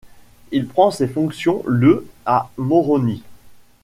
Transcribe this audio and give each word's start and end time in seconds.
Il 0.51 0.65
prend 0.67 0.89
ses 0.89 1.07
fonctions 1.07 1.61
le 1.67 2.07
à 2.25 2.49
Moroni. 2.57 3.21